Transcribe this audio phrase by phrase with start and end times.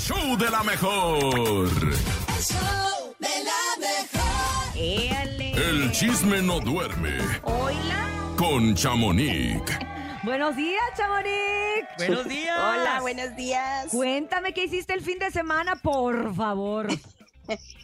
[0.00, 1.28] show de la mejor.
[1.28, 4.76] El show de la mejor.
[4.76, 5.52] Éale.
[5.52, 8.08] El chisme no duerme Hola.
[8.36, 9.60] con Chamonix.
[10.22, 11.86] Buenos días, Chamonix.
[11.98, 12.56] Buenos días.
[12.58, 13.88] Hola, buenos días.
[13.90, 16.88] Cuéntame qué hiciste el fin de semana, por favor.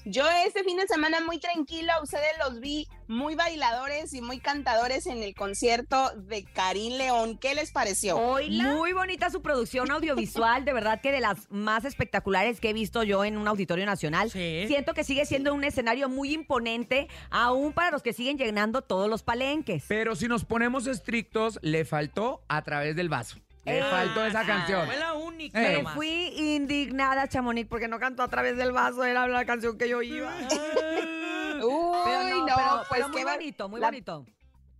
[0.04, 4.38] Yo este fin de semana muy tranquilo, a ustedes los vi muy bailadores y muy
[4.38, 7.38] cantadores en el concierto de Karim León.
[7.38, 8.16] ¿Qué les pareció?
[8.18, 13.02] Muy bonita su producción audiovisual, de verdad que de las más espectaculares que he visto
[13.02, 14.30] yo en un auditorio nacional.
[14.30, 14.64] Sí.
[14.68, 19.08] Siento que sigue siendo un escenario muy imponente, aún para los que siguen llenando todos
[19.10, 19.84] los palenques.
[19.88, 23.36] Pero si nos ponemos estrictos, le faltó a través del vaso.
[23.64, 24.86] Le Eh, faltó esa Ah, canción.
[24.86, 24.96] Fue
[25.36, 25.62] la única.
[25.72, 25.82] Eh.
[25.82, 29.88] Me fui indignada, Chamonix, porque no cantó a través del vaso, era la canción que
[29.88, 30.32] yo iba.
[31.56, 34.26] Uy, Pero no, no, pero, pues pero muy qué va- bonito, muy la- bonito.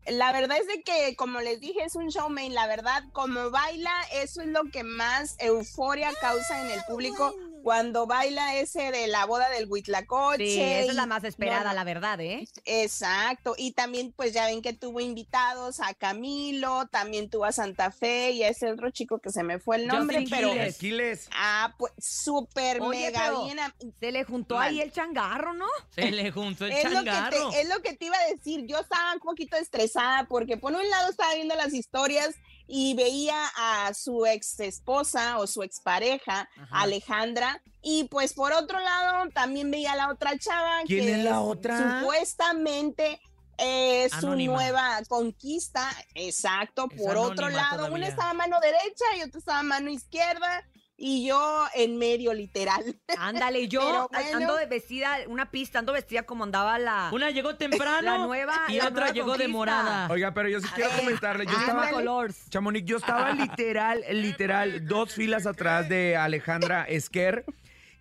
[0.08, 2.54] La verdad es de que, como les dije, es un showman.
[2.54, 7.34] La verdad, como baila, eso es lo que más euforia causa en el público.
[7.66, 10.46] Cuando baila ese de la boda del Huitlacoche.
[10.46, 12.46] Sí, esa es la más esperada, no, la verdad, ¿eh?
[12.64, 17.90] Exacto, y también pues ya ven que tuvo invitados a Camilo, también tuvo a Santa
[17.90, 20.78] Fe y a ese otro chico que se me fue el nombre, Justin pero Quiles.
[20.78, 21.28] Quiles.
[21.32, 23.58] ah, pues súper mega pero bien.
[23.58, 24.68] a- Se le juntó Mal.
[24.68, 25.66] ahí el changarro, ¿no?
[25.90, 27.50] Se le juntó el Es lo, que changarro.
[27.50, 30.72] te, es lo que te iba a decir, yo estaba un poquito estresada porque por
[30.72, 32.36] un lado estaba viendo las historias
[32.68, 36.80] y veía a su ex esposa o su expareja, Ajá.
[36.82, 41.24] Alejandra, y pues por otro lado también veía a la otra chava ¿Quién que es
[41.24, 42.00] la otra?
[42.00, 43.20] supuestamente
[43.58, 48.08] es su nueva conquista, exacto, Es por otro lado, una todavía.
[48.08, 50.66] estaba a mano derecha y otra estaba a mano izquierda
[50.98, 52.82] y yo en medio literal.
[53.18, 54.36] Ándale, yo bueno.
[54.36, 57.10] ando de vestida, una pista, ando vestida como andaba la...
[57.12, 59.52] Una llegó temprano La nueva- y la otra nueva llegó de conquista.
[59.52, 60.08] morada.
[60.10, 61.44] Oiga, pero yo sí quiero ver, comentarle.
[61.46, 61.90] Yo ah, estaba.
[61.90, 62.48] colors.
[62.48, 67.44] Chamonix, yo estaba literal, literal, dos filas atrás de Alejandra Esquer.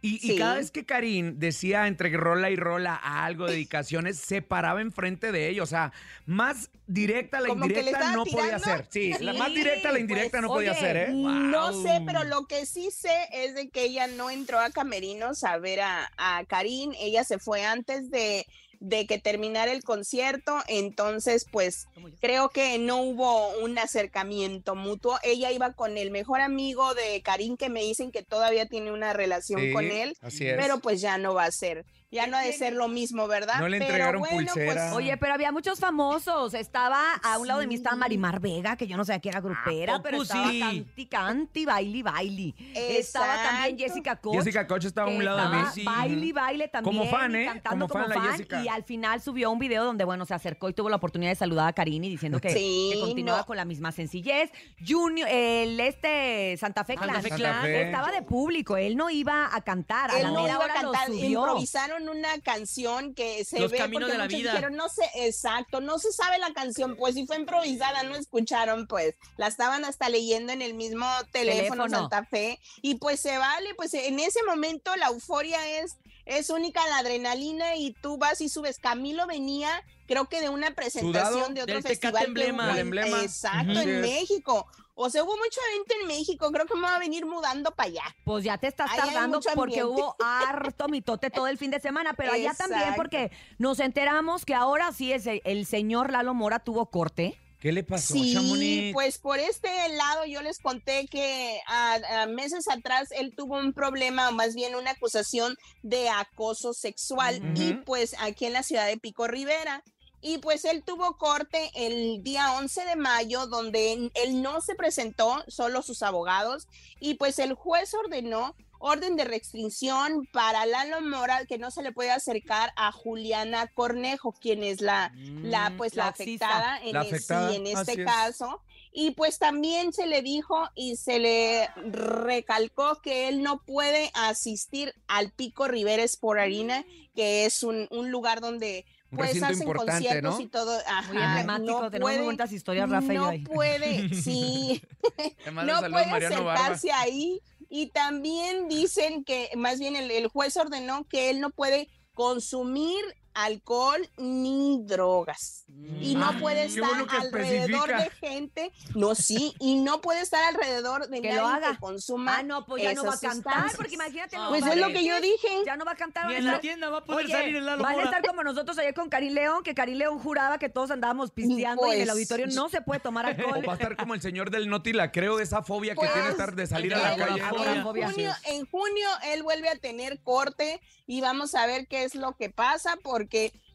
[0.08, 5.32] Y, cada vez que Karim decía entre rola y rola algo, dedicaciones, se paraba enfrente
[5.32, 5.64] de ellos.
[5.64, 5.94] O sea,
[6.28, 8.86] más directa la Como le indirecta no podía ser.
[8.90, 11.08] Sí, la más directa la indirecta pues, no podía oye, ser, ¿eh?
[11.12, 15.44] No sé, pero lo que sí sé es de que ella no entró a Camerinos
[15.44, 18.46] a ver a, a Karim, ella se fue antes de,
[18.88, 21.88] de que terminara el concierto, entonces pues
[22.22, 27.58] creo que no hubo un acercamiento mutuo, ella iba con el mejor amigo de Karim
[27.58, 30.56] que me dicen que todavía tiene una relación Sí, con él, Así es.
[30.56, 33.60] pero pues ya no va a ser, ya no ha de ser lo mismo, ¿verdad?
[33.60, 34.94] No le Pero entregaron bueno, pues, pulsera.
[34.96, 36.54] Oye, pero había muchos famosos.
[36.54, 39.42] Estaba a un lado de mí estaba Marimar Vega, que yo no sabía que era
[39.42, 40.60] grupera, ¿A pero estaba sí?
[40.60, 42.56] canti, canti, baili, baili.
[42.74, 43.78] Estaba también.
[43.78, 44.36] Jessica Koch.
[44.36, 45.64] Jessica Coche estaba a un lado de mí.
[45.74, 45.84] sí.
[45.84, 46.98] Baile, baile también.
[46.98, 47.46] Como fan, ¿eh?
[47.46, 48.38] Cantando Como como, fan la fan.
[48.38, 48.64] Jessica.
[48.64, 51.36] Y al final subió un video donde, bueno, se acercó y tuvo la oportunidad de
[51.36, 53.46] saludar a Karini diciendo que, Sí, que continuaba no.
[53.46, 54.52] con la misma sencillez.
[54.88, 57.62] Junior, el este Santa Fe Santa Clan, Fe Santa Clan.
[57.64, 57.82] Fe.
[57.84, 58.78] estaba de público.
[58.78, 60.12] Él no iba a cantar.
[60.12, 61.40] A la no iba a lo subió.
[61.42, 64.52] improvisaron una canción que se Los ve caminos porque de la muchos vida.
[64.52, 68.88] dijeron, no sé, exacto, no se sabe la canción, pues si fue improvisada, no escucharon,
[68.88, 71.90] pues la estaban hasta leyendo en el mismo teléfono, Teléfono.
[71.90, 76.82] Santa Fe y pues se vale, pues en ese momento la euforia es es única
[76.88, 78.80] la adrenalina y tú vas y subes.
[78.80, 79.70] Camilo venía,
[80.08, 81.54] creo que de una presentación Sudado.
[81.54, 82.26] de otro festival.
[82.26, 82.80] Emblema.
[82.80, 83.22] Emblema.
[83.22, 84.02] Exacto, en.
[84.02, 84.68] México.
[84.98, 87.90] O sea, hubo mucho evento en México, creo que me va a venir mudando para
[87.90, 88.16] allá.
[88.24, 92.14] Pues ya te estás Ahí tardando porque hubo harto mitote todo el fin de semana,
[92.14, 96.60] pero allá también porque nos enteramos que ahora sí es el, el señor Lalo Mora
[96.60, 97.38] tuvo corte.
[97.60, 98.94] ¿Qué le pasó, Sí, Chamonix?
[98.94, 103.74] pues por este lado yo les conté que a, a meses atrás él tuvo un
[103.74, 108.86] problema, o más bien una acusación de acoso sexual y pues aquí en la ciudad
[108.88, 109.84] de Pico Rivera.
[110.28, 115.44] Y pues él tuvo corte el día 11 de mayo donde él no se presentó,
[115.48, 116.68] solo sus abogados,
[117.00, 121.92] y pues el juez ordenó orden de restricción para Lalo Mora que no se le
[121.92, 126.48] puede acercar a Juliana Cornejo, quien es la, la Mm, pues la, la oxista.
[126.48, 128.08] afectada en, La sí, afectada, en así este es.
[128.08, 128.62] caso.
[128.92, 134.92] Y pues también se le dijo y se le recalcó que él no puede asistir
[135.08, 136.84] al Pico Rivera Sport Arena,
[137.14, 138.86] que es un, un lugar donde
[139.16, 140.42] Un pues recinto hacen importante, conciertos ¿no?
[140.42, 140.80] y todo.
[140.88, 143.40] Ajá, Muy emblemático, no tenemos muy puede- historias, Rafa y yo No ahí.
[143.44, 144.82] puede, sí,
[145.54, 146.58] no puede Mariano Barba.
[146.62, 147.40] sentarse ahí.
[147.70, 153.04] Y también dicen que, más bien el, el juez ordenó que él no puede consumir
[153.36, 155.66] alcohol ni drogas.
[156.02, 156.40] Y no Mm.
[156.40, 157.98] puede qué estar bueno alrededor especifica.
[158.22, 161.72] de gente, no, sí, y no puede estar alrededor de Que nadie lo haga.
[161.74, 163.76] que consuma Ah, no, pues ya no va a cantar, sustancias.
[163.76, 164.38] porque imagínate.
[164.38, 165.48] no Pues es lo que yo dije.
[165.66, 166.32] Ya no va a cantar.
[166.32, 168.78] En la tienda va a poder Oye, salir el Lalo van a estar como nosotros
[168.80, 172.08] ayer con Karim León, que Karim León juraba que todos andábamos pisteando y en el
[172.08, 173.64] Pues, auditorio no se puede tomar O alcohol.
[173.68, 176.30] va a estar como el señor del Noti, la creo, esa fobia que Pues, tiene
[176.30, 177.42] estar de salir a la calle.
[177.42, 182.04] la En junio, en junio él vuelve a tener corte y vamos a ver qué
[182.04, 183.25] es lo que pasa porque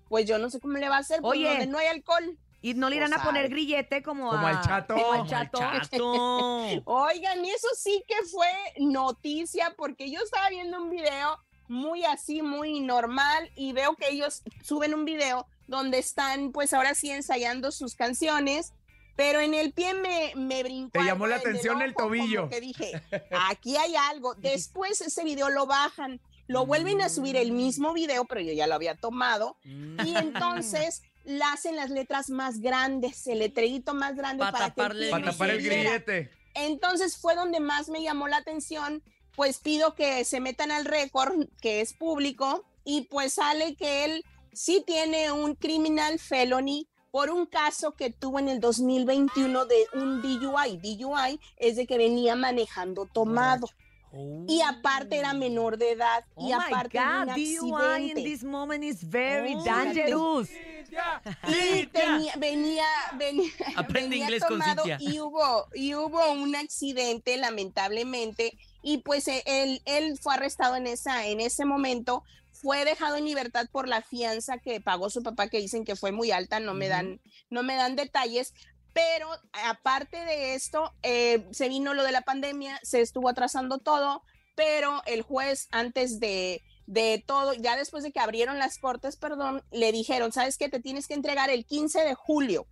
[0.08, 1.48] pues yo no sé cómo le va a hacer pues, Oye.
[1.48, 2.36] donde no hay alcohol.
[2.62, 4.94] Y no le irán Pues, a poner grillete como, Como a- al chato.
[4.94, 5.58] como al Como el chato.
[5.58, 6.82] chato.
[6.84, 8.48] Oigan, eso sí que fue
[8.78, 11.38] noticia porque yo estaba viendo un video
[11.68, 16.94] muy así, muy normal y veo que ellos suben un video donde están pues ahora
[16.94, 18.72] sí ensayando sus canciones.
[19.16, 20.92] Pero en el pie me, me brincó.
[20.92, 22.48] Te llamó la en el atención el ojo, como tobillo.
[22.48, 22.92] Que dije,
[23.50, 24.34] aquí hay algo.
[24.34, 26.20] Después ese video lo bajan,
[26.50, 29.56] lo vuelven a subir el mismo video, pero yo ya lo había tomado.
[29.64, 34.70] Y entonces la hacen las letras más grandes, el letrerito más grande Pa' para, que
[34.72, 36.30] taparle el quien Para tapar el grillete.
[36.54, 39.04] Entonces fue donde más me llamó la atención,
[39.36, 44.24] pues pido que se metan al récord, que es público, y pues sale que él
[44.52, 50.20] sí tiene un criminal felony por un caso que tuvo en el 2021 de un
[50.20, 50.78] DUI.
[50.78, 53.68] DUI es de que venía manejando tomado
[54.48, 58.22] y aparte era menor de edad Oh y my aparte un God, DUI in accidente.
[58.24, 60.48] this moment is very Oh, dangerous.
[61.46, 62.84] Y tenía- venía,
[63.16, 64.98] venía, Aprende venía inglés con tomado Cintia.
[65.00, 70.86] y hubo, y hubo un accidente, lamentablemente, y pues eh, él, él fue arrestado en
[70.88, 75.48] esa, en ese momento, fue dejado en libertad por la fianza que pagó su papá,
[75.48, 78.52] que dicen que fue muy alta, no me dan, no me dan detalles.
[78.92, 84.22] Pero aparte de esto, eh, se vino lo de la pandemia, se estuvo atrasando todo,
[84.56, 89.62] pero el juez antes de, de todo, ya después de que abrieron las cortes, perdón,
[89.70, 90.68] le dijeron, ¿sabes qué?
[90.68, 92.66] Te tienes que entregar el 15 de julio.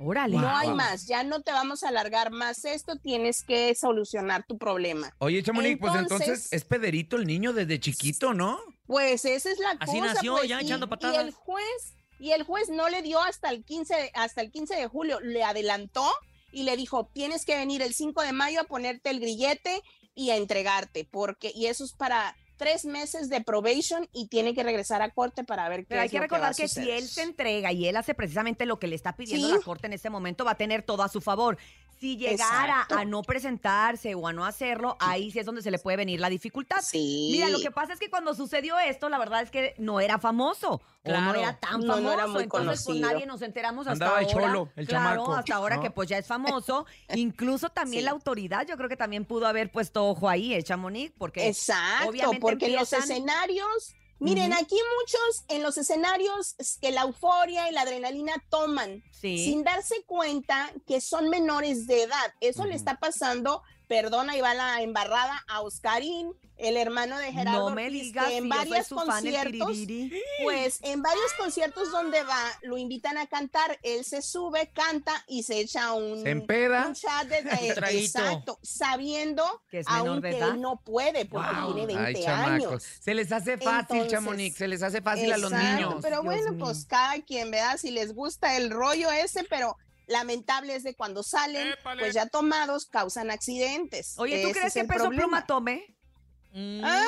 [0.00, 0.36] Órale.
[0.36, 4.56] No hay más, ya no te vamos a alargar más esto, tienes que solucionar tu
[4.56, 5.12] problema.
[5.18, 8.60] Oye, Chamonix, pues entonces es Pederito el niño desde chiquito, ¿no?
[8.86, 10.14] Pues esa es la Así cosa.
[10.14, 11.18] nació, pues, ya y- echando Y patadas.
[11.18, 14.74] el juez, y el juez no le dio hasta el 15, de- hasta el 15
[14.76, 16.08] de julio, le adelantó
[16.52, 19.82] y le dijo, tienes que venir el 5 de mayo a ponerte el grillete
[20.14, 24.64] y a entregarte, porque, y eso es para tres meses de probation y tiene que
[24.64, 27.22] regresar a corte para ver qué Pero hay es que recordar que, si él se
[27.22, 29.54] entrega y él hace precisamente lo que le está pidiendo Sí.
[29.54, 31.56] la corte en este momento, va a tener todo a su favor.
[32.00, 32.96] Si llegara Exacto.
[32.96, 36.20] a no presentarse o a no hacerlo, ahí sí es donde se le puede venir
[36.20, 36.78] la dificultad.
[36.82, 37.30] Sí.
[37.32, 40.18] Mira, lo que pasa es que cuando sucedió esto, la verdad es que no era
[40.18, 41.40] famoso o no Claro.
[41.40, 42.00] era tan famoso.
[42.00, 44.28] no era muy entonces, pues nadie nos enteramos hasta Andaba ahora.
[44.32, 45.82] cholo, el claro, chamaco, hasta ahora ¿no?
[45.82, 46.86] que pues ya es famoso.
[47.14, 48.04] Incluso también Sí.
[48.04, 51.12] la autoridad, yo creo que también pudo haber puesto ojo ahí, ¿eh, Chamonix?
[51.18, 57.02] Porque Exacto, obviamente porque los escenarios, miren, aquí muchos en los escenarios es que la
[57.02, 59.38] euforia y la adrenalina toman sí.
[59.44, 62.34] sin darse cuenta que son menores de edad.
[62.40, 67.68] Eso le está pasando, perdona, ahí va la embarrada a Oscarín, el hermano de Gerardo
[67.70, 69.78] no me Ortiz, digas que en si yo soy varios su fan el conciertos,
[70.42, 75.44] pues en varios conciertos donde va, lo invitan a cantar, él se sube, canta y
[75.44, 76.86] se echa un, Se empeda.
[76.88, 80.48] un chat de, de- Un exacto, sabiendo Que es menor aún de que edad.
[80.50, 81.74] él no puede porque Wow.
[81.74, 82.82] tiene 20 Ay, años.
[83.00, 85.94] Se les hace fácil, Entonces, Chamonix, se les hace fácil a los niños.
[86.02, 86.64] Pero Dios bueno, mío.
[86.64, 89.76] pues cada quien vea si les gusta el rollo ese, pero
[90.08, 91.68] lamentable es de cuando salen,
[91.98, 94.14] pues ya tomados, causan accidentes.
[94.18, 95.22] Oye, ¿tú Ese crees es que el Peso problema.
[95.22, 95.94] Pluma tome?
[96.52, 97.04] Mm, Ah,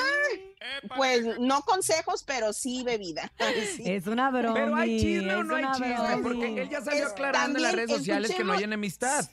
[0.96, 3.32] Pues no consejos, pero sí bebida.
[3.76, 3.82] Sí.
[3.86, 4.54] Es una broma.
[4.54, 6.22] Pero hay chisme o no hay chisme, bromi.
[6.22, 9.28] porque él ya salió Es- aclarando en las redes sociales que no hay enemistad.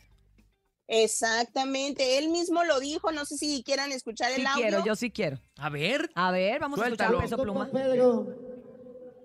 [0.90, 4.62] Exactamente, él mismo lo dijo, no sé si quieran escuchar el Sí audio.
[4.68, 5.38] quiero, yo sí quiero.
[5.58, 6.10] A ver.
[6.16, 7.20] A ver, vamos Suéltalo.
[7.20, 7.70] a escuchar Peso Pluma.
[7.72, 8.28] Pedro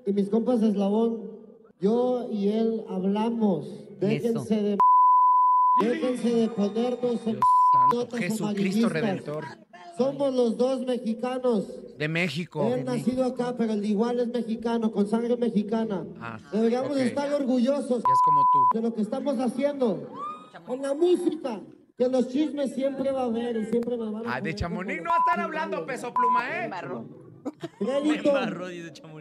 [0.05, 1.31] y mis compas Eslabón,
[1.81, 3.69] yo y él hablamos.
[4.09, 4.78] Déjense de
[5.80, 7.40] déjense de ponernos en
[7.92, 8.88] notas Jesucristo.
[8.88, 9.44] Redentor
[9.97, 11.66] Somos los dos mexicanos.
[11.99, 12.73] de México.
[12.75, 16.04] Él nacido acá, pero el igual es mexicano, con sangre mexicana.
[16.21, 18.59] Ah, Deberíamos estar orgullosos es como tú.
[18.75, 20.09] de lo que estamos haciendo.
[20.66, 21.61] Con la música,
[21.99, 25.02] que los chismes siempre va a haber y siempre me van a Ah, de Chamonix
[25.02, 25.85] no están hablando.
[25.87, 26.64] Peso Pluma, ¿eh?
[26.64, 27.04] Embarró.
[27.79, 28.33] Crédito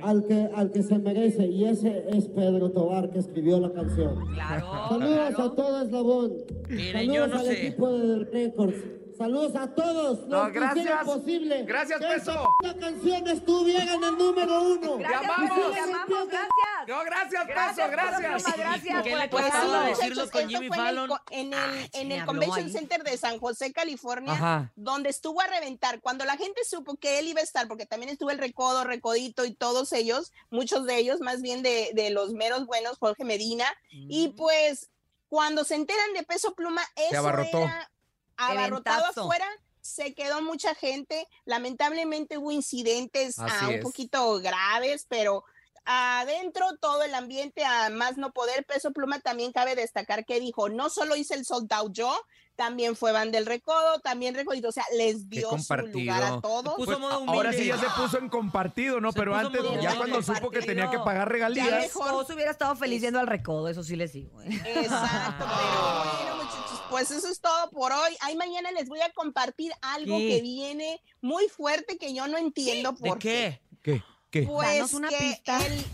[0.03, 4.15] al que, al que se merece, y ese es Pedro Tobar que escribió la canción.
[4.33, 4.67] Claro.
[4.89, 5.43] Saludos claro.
[5.43, 6.33] a todo Eslabón.
[6.69, 7.67] Miren, Saludos yo no al sé.
[7.67, 9.00] equipo de Records.
[9.21, 10.27] Saludos a todos.
[10.27, 11.03] No, los gracias.
[11.05, 11.63] posible.
[11.63, 12.43] Gracias, que Peso.
[12.63, 14.97] esta canción estuviera en el número uno.
[14.97, 15.77] Gracias, amamos.
[15.77, 16.87] Amamos, gracias.
[16.87, 18.43] No, gracias, Gracias, Peso, gracias.
[18.43, 19.03] Pluma, gracias.
[19.03, 21.19] ¿Qué le sí, decirlo con esto Jimmy fue en el Fallon?
[21.29, 22.71] En el, sí en el Convention ahí.
[22.71, 24.71] Center de San José, California, Ajá.
[24.75, 26.01] donde estuvo a reventar.
[26.01, 29.45] Cuando la gente supo que él iba a estar, porque también estuvo el Recodo, Recodito
[29.45, 33.65] y todos ellos, muchos de ellos, más bien de, de los meros buenos, Jorge Medina,
[33.91, 34.35] y Mm.
[34.35, 34.89] pues
[35.29, 37.59] cuando se enteran de Peso Pluma, eso abarrotó.
[37.59, 37.89] era
[38.37, 39.21] abarrotado Eventazo.
[39.21, 39.47] afuera.
[39.81, 41.27] Se quedó mucha gente.
[41.45, 43.81] Lamentablemente hubo incidentes ah, un es.
[43.83, 45.43] poquito graves, pero
[45.85, 48.65] adentro todo el ambiente a más no poder.
[48.65, 52.15] Peso Pluma también cabe destacar que dijo, no solo hice el sold out yo,
[52.55, 56.75] también fue Van del Recodo, también Recodito, o sea, les dio su lugar a todos.
[56.77, 59.11] Pues, ahora sí ya se puso en compartido, ¿no?
[59.11, 61.65] Se Pero antes, ya cuando supo que tenía que pagar Ya regalías.
[61.71, 62.07] mejor.
[62.07, 64.41] Esposo hubiera estado feliz yendo al recodo, eso sí les digo.
[64.43, 64.49] ¿eh?
[64.65, 65.47] Exacto, pero
[66.27, 66.30] bueno,
[66.71, 68.15] muchachos, pues eso es todo por hoy.
[68.21, 70.27] Ahí mañana les voy a compartir algo ¿Qué?
[70.27, 73.61] que viene muy fuerte que yo no entiendo ¿De por qué?
[73.81, 74.03] ¿Qué?
[74.29, 74.43] ¿Qué?
[74.43, 75.59] Pues Danos una que pista.
[75.65, 75.85] el-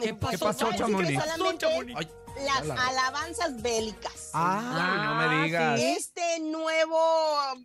[0.00, 1.20] ¿Qué pasó, Pues, no, es que Chamonix?
[1.24, 2.08] solamente Ay,
[2.44, 4.30] las alabanzas bélicas.
[4.32, 5.80] Ay, no me Ah, digas.
[5.80, 5.86] sí.
[5.96, 6.98] Este nuevo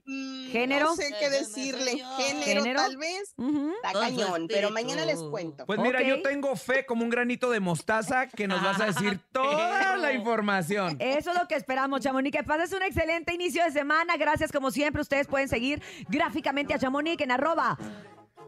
[0.06, 0.86] mm, ¿Género?
[0.88, 1.92] No sé qué decirle.
[2.18, 2.82] Género, ¿Género?
[2.82, 3.34] tal vez.
[3.38, 3.74] Ujú.
[3.84, 5.66] Está cañón, pero mañana les cuento.
[5.66, 9.20] Pues mira, yo tengo fe como un granito de mostaza que nos vas a decir
[9.32, 10.98] toda la información.
[11.00, 12.36] Eso es lo que esperamos, Chamonix.
[12.38, 14.18] Que pases un excelente inicio de semana.
[14.18, 15.02] Gracias, como siempre.
[15.02, 17.78] Ustedes pueden seguir gráficamente a Chamonix en arroba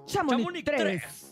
[0.05, 0.81] Chamonix Chamonix 3.
[0.81, 1.28] tres.